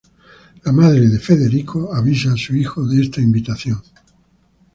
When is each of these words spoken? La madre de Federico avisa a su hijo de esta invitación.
La 0.65 0.71
madre 0.71 0.99
de 1.01 1.19
Federico 1.19 1.93
avisa 1.93 2.31
a 2.33 2.35
su 2.35 2.55
hijo 2.55 2.83
de 2.87 3.03
esta 3.03 3.21
invitación. 3.21 3.83